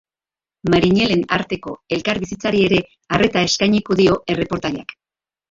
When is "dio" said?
4.03-4.19